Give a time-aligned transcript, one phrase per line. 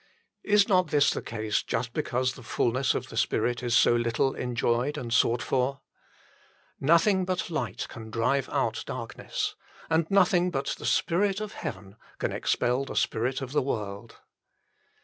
[0.43, 4.33] Is not this the case just because the fulness of the Spirit is so little
[4.35, 5.81] enjoyed and sought for?
[6.79, 9.55] Nothing but light can drive out darkness;
[9.91, 14.17] and nothing but the Spirit of heaven can expel the spirit of the world.